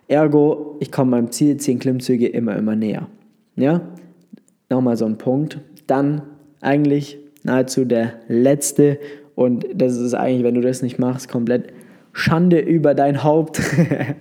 Ergo, 0.07 0.77
ich 0.79 0.91
komme 0.91 1.11
meinem 1.11 1.31
Ziel 1.31 1.57
10 1.57 1.77
Klimmzüge 1.77 2.25
immer, 2.25 2.55
immer 2.55 2.75
näher. 2.75 3.07
Ja, 3.55 3.81
nochmal 4.67 4.97
so 4.97 5.05
ein 5.05 5.19
Punkt. 5.19 5.59
Dann 5.85 6.23
eigentlich 6.59 7.19
nahezu 7.49 7.83
der 7.83 8.13
letzte. 8.27 8.99
Und 9.35 9.65
das 9.73 9.97
ist 9.97 10.13
eigentlich, 10.13 10.43
wenn 10.43 10.55
du 10.55 10.61
das 10.61 10.81
nicht 10.81 10.99
machst, 10.99 11.29
komplett 11.29 11.73
Schande 12.13 12.59
über 12.59 12.93
dein 12.93 13.23
Haupt. 13.23 13.61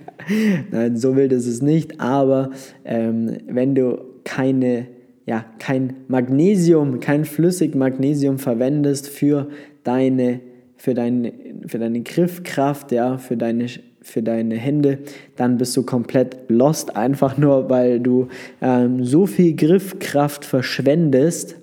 Nein, 0.71 0.97
so 0.97 1.15
wild 1.15 1.31
ist 1.31 1.47
es 1.47 1.61
nicht. 1.61 2.01
Aber 2.01 2.51
ähm, 2.85 3.37
wenn 3.47 3.75
du 3.75 3.99
keine, 4.23 4.87
ja, 5.25 5.45
kein 5.59 5.93
Magnesium, 6.07 6.99
kein 6.99 7.25
Flüssigmagnesium 7.25 8.39
verwendest 8.39 9.09
für 9.09 9.47
deine, 9.83 10.39
für 10.77 10.93
deine, 10.93 11.33
für 11.67 11.79
deine 11.79 12.01
Griffkraft, 12.01 12.91
ja, 12.91 13.17
für 13.17 13.37
deine 13.37 13.67
für 14.01 14.23
deine 14.23 14.55
Hände, 14.55 14.99
dann 15.35 15.57
bist 15.57 15.75
du 15.75 15.83
komplett 15.83 16.37
lost, 16.47 16.95
einfach 16.95 17.37
nur 17.37 17.69
weil 17.69 17.99
du 17.99 18.29
ähm, 18.61 19.03
so 19.03 19.27
viel 19.27 19.55
Griffkraft 19.55 20.45
verschwendest, 20.45 21.57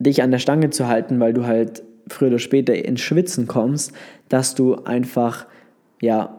dich 0.00 0.22
an 0.22 0.30
der 0.30 0.38
Stange 0.38 0.70
zu 0.70 0.88
halten, 0.88 1.20
weil 1.20 1.32
du 1.32 1.46
halt 1.46 1.82
früher 2.08 2.28
oder 2.28 2.38
später 2.38 2.74
ins 2.74 3.00
Schwitzen 3.00 3.46
kommst, 3.46 3.92
dass 4.28 4.54
du 4.54 4.74
einfach, 4.74 5.46
ja, 6.02 6.36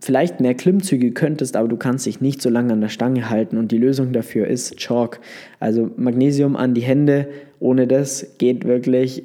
vielleicht 0.00 0.40
mehr 0.40 0.54
Klimmzüge 0.54 1.12
könntest, 1.12 1.56
aber 1.56 1.68
du 1.68 1.76
kannst 1.76 2.04
dich 2.04 2.20
nicht 2.20 2.42
so 2.42 2.50
lange 2.50 2.72
an 2.72 2.80
der 2.80 2.88
Stange 2.88 3.30
halten 3.30 3.56
und 3.56 3.72
die 3.72 3.78
Lösung 3.78 4.12
dafür 4.12 4.46
ist 4.46 4.76
Chalk. 4.76 5.20
Also 5.60 5.90
Magnesium 5.96 6.56
an 6.56 6.74
die 6.74 6.82
Hände, 6.82 7.28
ohne 7.58 7.86
das 7.86 8.34
geht 8.38 8.66
wirklich, 8.66 9.22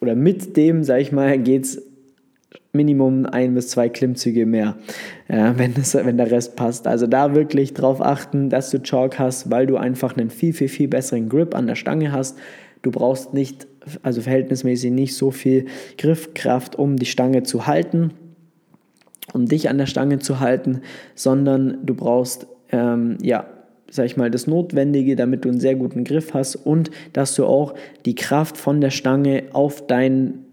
oder 0.00 0.16
mit 0.16 0.56
dem, 0.56 0.82
sag 0.82 1.00
ich 1.00 1.12
mal, 1.12 1.38
geht 1.38 1.64
es 1.64 1.82
Minimum 2.72 3.26
ein 3.26 3.54
bis 3.54 3.68
zwei 3.68 3.90
Klimmzüge 3.90 4.46
mehr, 4.46 4.76
ja, 5.28 5.56
wenn, 5.58 5.74
das, 5.74 5.94
wenn 5.94 6.16
der 6.16 6.30
Rest 6.30 6.56
passt. 6.56 6.86
Also 6.86 7.06
da 7.06 7.34
wirklich 7.34 7.74
drauf 7.74 8.00
achten, 8.00 8.48
dass 8.48 8.70
du 8.70 8.82
Chalk 8.82 9.18
hast, 9.18 9.50
weil 9.50 9.66
du 9.66 9.76
einfach 9.76 10.16
einen 10.16 10.30
viel, 10.30 10.52
viel, 10.52 10.68
viel 10.68 10.88
besseren 10.88 11.28
Grip 11.28 11.54
an 11.54 11.66
der 11.66 11.74
Stange 11.74 12.12
hast, 12.12 12.38
Du 12.82 12.90
brauchst 12.90 13.32
nicht, 13.32 13.66
also 14.02 14.20
verhältnismäßig 14.20 14.90
nicht 14.90 15.16
so 15.16 15.30
viel 15.30 15.66
Griffkraft, 15.98 16.76
um 16.76 16.96
die 16.96 17.06
Stange 17.06 17.44
zu 17.44 17.66
halten, 17.66 18.10
um 19.32 19.46
dich 19.46 19.68
an 19.68 19.78
der 19.78 19.86
Stange 19.86 20.18
zu 20.18 20.40
halten, 20.40 20.82
sondern 21.14 21.78
du 21.86 21.94
brauchst, 21.94 22.46
ähm, 22.70 23.18
ja, 23.22 23.46
sag 23.88 24.06
ich 24.06 24.16
mal, 24.16 24.30
das 24.30 24.46
Notwendige, 24.46 25.16
damit 25.16 25.44
du 25.44 25.50
einen 25.50 25.60
sehr 25.60 25.76
guten 25.76 26.04
Griff 26.04 26.34
hast 26.34 26.56
und 26.56 26.90
dass 27.12 27.34
du 27.34 27.44
auch 27.44 27.74
die 28.04 28.14
Kraft 28.14 28.56
von 28.56 28.80
der 28.80 28.90
Stange 28.90 29.44
auf 29.52 29.86
deinen 29.86 30.46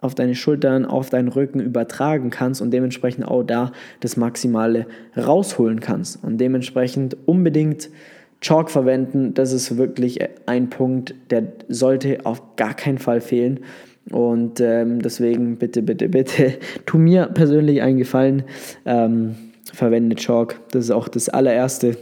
auf 0.00 0.14
deine 0.14 0.34
Schultern, 0.34 0.86
auf 0.86 1.10
deinen 1.10 1.28
Rücken 1.28 1.60
übertragen 1.60 2.30
kannst 2.30 2.62
und 2.62 2.70
dementsprechend 2.70 3.26
auch 3.26 3.42
da 3.42 3.72
das 4.00 4.16
Maximale 4.16 4.86
rausholen 5.16 5.80
kannst. 5.80 6.24
Und 6.24 6.38
dementsprechend 6.38 7.16
unbedingt 7.26 7.90
Chalk 8.40 8.70
verwenden, 8.70 9.34
das 9.34 9.52
ist 9.52 9.76
wirklich 9.76 10.18
ein 10.46 10.70
Punkt, 10.70 11.14
der 11.30 11.52
sollte 11.68 12.18
auf 12.24 12.56
gar 12.56 12.74
keinen 12.74 12.98
Fall 12.98 13.20
fehlen. 13.20 13.60
Und 14.10 14.60
ähm, 14.60 15.02
deswegen 15.02 15.56
bitte, 15.56 15.82
bitte, 15.82 16.08
bitte, 16.08 16.54
tu 16.86 16.98
mir 16.98 17.26
persönlich 17.26 17.82
einen 17.82 17.98
Gefallen, 17.98 18.44
ähm, 18.86 19.36
verwende 19.72 20.16
Chalk. 20.16 20.58
Das 20.72 20.84
ist 20.84 20.90
auch 20.90 21.08
das 21.08 21.28
allererste, 21.28 21.96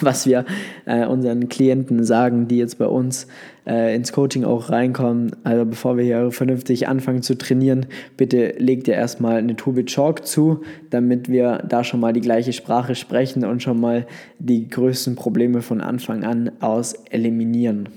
was 0.00 0.26
wir 0.26 0.44
äh, 0.86 1.06
unseren 1.06 1.48
Klienten 1.48 2.04
sagen, 2.04 2.48
die 2.48 2.58
jetzt 2.58 2.78
bei 2.78 2.86
uns 2.86 3.26
äh, 3.66 3.94
ins 3.94 4.12
Coaching 4.12 4.44
auch 4.44 4.70
reinkommen. 4.70 5.32
Also 5.44 5.64
bevor 5.64 5.96
wir 5.96 6.04
hier 6.04 6.30
vernünftig 6.30 6.88
anfangen 6.88 7.22
zu 7.22 7.36
trainieren, 7.36 7.86
bitte 8.16 8.54
legt 8.58 8.88
ihr 8.88 8.94
erstmal 8.94 9.38
eine 9.38 9.56
Tube 9.56 9.86
Chalk 9.86 10.26
zu, 10.26 10.62
damit 10.90 11.28
wir 11.28 11.58
da 11.68 11.84
schon 11.84 12.00
mal 12.00 12.12
die 12.12 12.20
gleiche 12.20 12.52
Sprache 12.52 12.94
sprechen 12.94 13.44
und 13.44 13.62
schon 13.62 13.80
mal 13.80 14.06
die 14.38 14.68
größten 14.68 15.14
Probleme 15.14 15.62
von 15.62 15.80
Anfang 15.80 16.24
an 16.24 16.50
aus 16.60 16.94
eliminieren. 17.10 17.88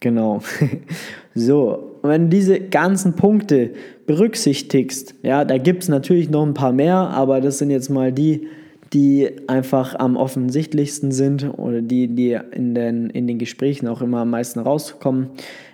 Genau. 0.00 0.42
so, 1.34 1.98
und 2.02 2.10
wenn 2.10 2.22
du 2.24 2.28
diese 2.36 2.58
ganzen 2.58 3.14
Punkte 3.14 3.70
berücksichtigst, 4.06 5.14
ja, 5.22 5.44
da 5.44 5.58
gibt 5.58 5.84
es 5.84 5.88
natürlich 5.88 6.28
noch 6.28 6.44
ein 6.44 6.54
paar 6.54 6.72
mehr, 6.72 6.96
aber 6.96 7.40
das 7.40 7.58
sind 7.58 7.70
jetzt 7.70 7.88
mal 7.88 8.12
die, 8.12 8.48
die 8.92 9.30
einfach 9.46 9.94
am 9.94 10.16
offensichtlichsten 10.16 11.12
sind 11.12 11.44
oder 11.58 11.80
die, 11.80 12.08
die 12.08 12.38
in 12.52 12.74
den, 12.74 13.10
in 13.10 13.26
den 13.26 13.38
Gesprächen 13.38 13.88
auch 13.88 14.02
immer 14.02 14.18
am 14.18 14.30
meisten 14.30 14.60
rauskommen. 14.60 15.30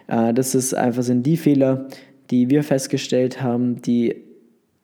Äh, 0.07 0.33
das 0.35 0.55
ist 0.55 0.75
einfach 0.75 1.03
sind 1.03 1.25
die 1.25 1.37
Fehler, 1.37 1.89
die 2.31 2.51
wir 2.51 2.63
festgestellt 2.63 3.43
haben, 3.43 3.83
die 3.83 4.29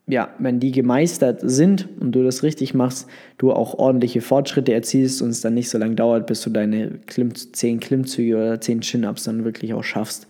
ja, 0.07 0.35
wenn 0.39 0.61
die 0.61 0.71
gemeistert 0.71 1.41
sind 1.43 1.89
und 1.99 2.13
du 2.13 2.23
das 2.23 2.43
richtig 2.43 2.75
machst, 2.75 3.09
du 3.39 3.53
auch 3.53 3.79
ordentliche 3.79 4.21
Fortschritte 4.21 4.75
erzielst 4.75 5.23
und 5.23 5.31
es 5.31 5.41
dann 5.41 5.55
nicht 5.55 5.71
so 5.71 5.79
lange 5.79 5.95
dauert, 5.95 6.27
bis 6.27 6.43
du 6.43 6.51
deine 6.51 6.99
Klimm 7.07 7.35
10 7.35 7.81
Klimmzüge 7.81 8.37
oder 8.37 8.61
10 8.61 8.83
Chin-Ups 8.83 9.25
dann 9.25 9.45
wirklich 9.45 9.73
auch 9.73 9.85
schaffst. 9.85 10.27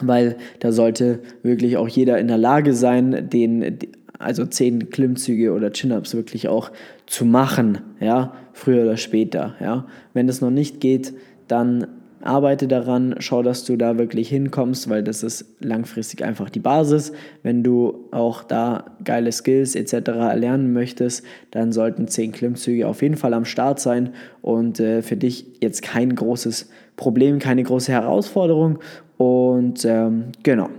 Weil 0.00 0.36
da 0.60 0.72
sollte 0.72 1.20
wirklich 1.42 1.76
auch 1.76 1.88
jeder 1.88 2.18
in 2.18 2.26
der 2.26 2.38
Lage 2.38 2.72
sein, 2.72 3.28
den, 3.28 3.78
also 4.18 4.46
10 4.46 4.90
Klimmzüge 4.90 5.52
oder 5.52 5.72
Chin-Ups 5.72 6.14
wirklich 6.14 6.48
auch 6.48 6.70
zu 7.06 7.24
machen, 7.24 7.78
ja, 8.00 8.32
früher 8.52 8.84
oder 8.84 8.96
später, 8.96 9.54
ja. 9.60 9.86
Wenn 10.12 10.26
das 10.26 10.40
noch 10.40 10.50
nicht 10.50 10.80
geht, 10.80 11.14
dann 11.48 11.86
arbeite 12.24 12.68
daran, 12.68 13.16
schau, 13.18 13.42
dass 13.42 13.64
du 13.64 13.76
da 13.76 13.98
wirklich 13.98 14.28
hinkommst, 14.30 14.88
weil 14.88 15.02
das 15.02 15.22
ist 15.22 15.44
langfristig 15.60 16.24
einfach 16.24 16.48
die 16.48 16.60
Basis. 16.60 17.12
Wenn 17.42 17.62
du 17.62 18.06
auch 18.12 18.42
da 18.42 18.86
geile 19.04 19.30
Skills 19.30 19.74
etc. 19.74 20.08
erlernen 20.08 20.72
möchtest, 20.72 21.24
dann 21.50 21.72
sollten 21.72 22.08
10 22.08 22.32
Klimmzüge 22.32 22.88
auf 22.88 23.02
jeden 23.02 23.16
Fall 23.16 23.34
am 23.34 23.44
Start 23.44 23.78
sein 23.78 24.10
und 24.40 24.80
äh, 24.80 25.02
für 25.02 25.16
dich 25.16 25.46
jetzt 25.60 25.82
kein 25.82 26.14
großes 26.14 26.70
Problem, 26.96 27.38
keine 27.38 27.62
große 27.62 27.92
Herausforderung. 27.92 28.78
Und 29.18 29.84
ähm, 29.84 30.24
genau, 30.42 30.70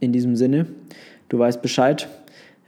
in 0.00 0.12
diesem 0.12 0.36
Sinne, 0.36 0.66
du 1.28 1.38
weißt 1.38 1.62
Bescheid. 1.62 2.08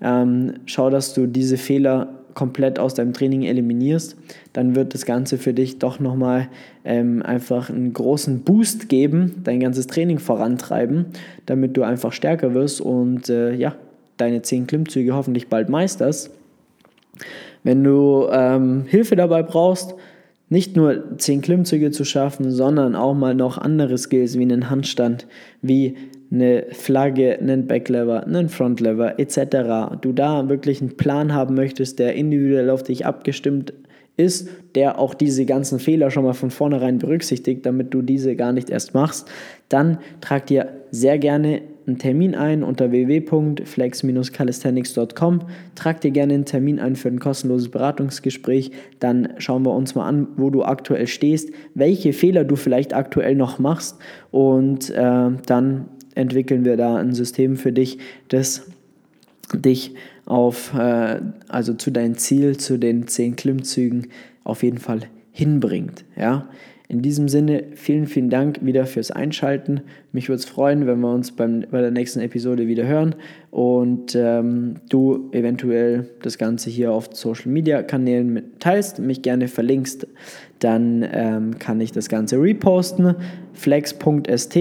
Ähm, 0.01 0.55
schau, 0.67 0.91
dass 0.91 1.15
du 1.15 1.27
diese 1.27 1.57
Fehler 1.57 2.09
komplett 2.35 2.79
aus 2.79 2.95
deinem 2.95 3.13
Training 3.13 3.43
eliminierst, 3.43 4.17
dann 4.53 4.77
wird 4.77 4.95
das 4.95 5.05
Ganze 5.05 5.39
für 5.39 5.53
dich 5.53 5.81
doch 5.81 5.99
nochmal 5.99 6.49
ähm, 6.85 7.21
einfach 7.21 7.69
einen 7.69 7.93
großen 7.93 8.43
Boost 8.43 8.89
geben, 8.89 9.41
dein 9.43 9.59
ganzes 9.59 9.89
Training 9.89 10.21
vorantreiben, 10.21 11.07
damit 11.47 11.77
du 11.77 11.83
einfach 11.83 12.13
stärker 12.13 12.55
wirst 12.55 12.81
und 12.81 13.29
äh, 13.29 13.55
ja, 13.55 13.75
deine 14.19 14.43
10 14.43 14.69
Klimmzüge 14.69 15.15
hoffentlich 15.15 15.49
bald 15.49 15.69
meisterst. 15.69 16.31
Wenn 17.65 17.83
du 17.83 18.29
ähm, 18.31 18.85
Hilfe 18.87 19.17
dabei 19.17 19.43
brauchst, 19.43 19.97
nicht 20.49 20.77
nur 20.77 21.19
10 21.19 21.43
Klimmzüge 21.43 21.91
zu 21.91 22.05
schaffen, 22.05 22.51
sondern 22.51 22.95
auch 22.95 23.15
mal 23.15 23.35
noch 23.35 23.59
andere 23.59 23.99
Skills 23.99 24.39
wie 24.39 24.43
einen 24.43 24.71
Handstand, 24.71 25.27
wie 25.61 25.97
eine 26.31 26.67
Flagge, 26.73 27.39
einen 27.39 27.67
Backlever, 27.67 28.25
einen 28.25 28.49
Frontlever 28.49 29.19
etc. 29.19 29.97
Du 30.01 30.13
da 30.13 30.49
wirklich 30.49 30.81
einen 30.81 30.97
Plan 30.97 31.35
haben 31.35 31.55
möchtest, 31.55 31.99
der 31.99 32.15
individuell 32.15 32.71
auf 32.71 32.83
dich 32.83 33.07
abgestimmt 33.07 33.73
ist, 34.17 34.49
der 34.75 34.99
auch 34.99 35.15
diese 35.15 35.47
ganzen 35.47 35.79
Fehler 35.79 36.11
schon 36.11 36.25
mal 36.25 36.35
von 36.35 36.51
vornherein 36.51 36.99
berücksichtigt, 36.99 37.65
damit 37.65 37.95
du 37.95 38.03
diese 38.03 38.37
gar 38.37 38.53
nicht 38.53 38.69
erst 38.69 38.93
machst, 38.93 39.29
dann 39.69 39.99
trag 40.21 40.47
dir 40.47 40.69
sehr 40.91 41.19
gerne 41.19 41.63
einen 41.89 41.99
Termin 41.99 42.35
ein 42.35 42.63
unter 42.63 42.91
www.flex-calisthenics.com. 42.91 45.41
Trag 45.75 46.01
dir 46.01 46.11
gerne 46.11 46.35
einen 46.35 46.45
Termin 46.45 46.79
ein 46.79 46.95
für 46.95 47.09
ein 47.09 47.19
kostenloses 47.19 47.71
Beratungsgespräch. 47.71 48.71
Dann 49.01 49.31
schauen 49.39 49.65
wir 49.65 49.73
uns 49.73 49.95
mal 49.95 50.07
an, 50.07 50.29
wo 50.37 50.51
du 50.51 50.63
aktuell 50.63 51.07
stehst, 51.07 51.51
welche 51.75 52.13
Fehler 52.13 52.45
du 52.45 52.57
vielleicht 52.57 52.95
aktuell 52.95 53.35
noch 53.35 53.59
machst 53.59 53.97
und 54.31 54.91
äh, 54.91 55.31
dann 55.47 55.87
entwickeln 56.15 56.65
wir 56.65 56.77
da 56.77 56.97
ein 56.97 57.15
System 57.15 57.57
für 57.57 57.73
dich, 57.73 57.99
das 58.29 58.67
dich 59.55 59.95
auf, 60.27 60.75
äh, 60.75 61.21
also 61.49 61.75
zu 61.75 61.91
deinem 61.91 62.17
Ziel, 62.17 62.59
zu 62.59 62.79
den 62.79 63.09
zehn 63.09 63.37
Klimmzügen 63.37 64.09
auf 64.45 64.63
jeden 64.63 64.79
Fall 64.79 65.01
hinbringt. 65.33 66.05
Ja? 66.17 66.49
In 66.91 67.03
diesem 67.03 67.29
Sinne, 67.29 67.65
vielen, 67.75 68.07
vielen 68.07 68.31
Dank 68.31 68.65
wieder 68.65 68.87
fürs 68.87 69.11
Einschalten. 69.11 69.83
Mich 70.13 70.31
würde 70.31 70.39
es 70.39 70.47
freuen, 70.47 70.87
wenn 70.87 71.01
wir 71.01 71.13
uns 71.13 71.33
beim, 71.33 71.67
bei 71.71 71.83
der 71.83 71.91
nächsten 71.91 72.21
Episode 72.21 72.67
wieder 72.67 72.87
hören 72.87 73.15
und 73.51 74.15
ähm, 74.15 74.77
du 74.89 75.29
eventuell 75.33 76.09
das 76.23 76.39
Ganze 76.39 76.71
hier 76.71 76.93
auf 76.93 77.11
Social 77.13 77.53
Media 77.53 77.83
Kanälen 77.83 78.43
teilst, 78.59 79.01
mich 79.01 79.21
gerne 79.21 79.49
verlinkst. 79.49 80.07
Dann 80.61 81.07
ähm, 81.13 81.59
kann 81.59 81.79
ich 81.83 81.93
das 81.93 82.09
Ganze 82.09 82.41
reposten. 82.41 83.17
flex.st 83.53 84.57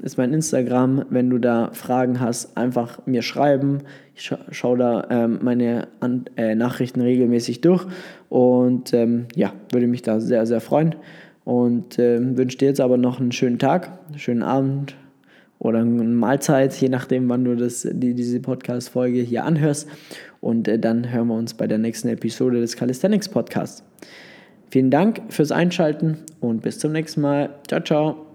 ist 0.00 0.16
mein 0.16 0.32
Instagram. 0.32 1.04
Wenn 1.10 1.30
du 1.30 1.38
da 1.38 1.70
Fragen 1.72 2.18
hast, 2.18 2.56
einfach 2.56 3.06
mir 3.06 3.22
schreiben. 3.22 3.78
Ich 4.14 4.22
scha 4.22 4.38
schaue 4.50 4.78
da 4.78 5.06
ähm, 5.10 5.38
meine 5.42 5.88
An 6.00 6.24
äh, 6.36 6.56
Nachrichten 6.56 7.00
regelmäßig 7.00 7.60
durch 7.60 7.86
und 8.28 8.92
ähm, 8.94 9.26
ja, 9.36 9.52
würde 9.70 9.86
mich 9.86 10.02
da 10.02 10.18
sehr, 10.20 10.44
sehr 10.46 10.60
freuen. 10.60 10.96
Und 11.48 11.98
äh, 11.98 12.36
wünsche 12.36 12.58
dir 12.58 12.68
jetzt 12.68 12.80
aber 12.82 12.98
noch 12.98 13.20
einen 13.20 13.32
schönen 13.32 13.58
Tag, 13.58 14.00
einen 14.08 14.18
schönen 14.18 14.42
Abend 14.42 14.94
oder 15.58 15.78
eine 15.78 16.04
Mahlzeit, 16.04 16.74
je 16.74 16.90
nachdem, 16.90 17.26
wann 17.30 17.42
du 17.42 17.56
das, 17.56 17.88
die, 17.90 18.12
diese 18.12 18.38
Podcast-Folge 18.40 19.22
hier 19.22 19.44
anhörst. 19.44 19.88
Und 20.42 20.68
äh, 20.68 20.78
dann 20.78 21.10
hören 21.10 21.28
wir 21.28 21.36
uns 21.36 21.54
bei 21.54 21.66
der 21.66 21.78
nächsten 21.78 22.08
Episode 22.08 22.60
des 22.60 22.76
Calisthenics 22.76 23.30
Podcasts. 23.30 23.82
Vielen 24.68 24.90
Dank 24.90 25.22
fürs 25.30 25.50
Einschalten 25.50 26.18
und 26.40 26.60
bis 26.60 26.80
zum 26.80 26.92
nächsten 26.92 27.22
Mal. 27.22 27.48
Ciao, 27.66 27.80
ciao. 27.80 28.27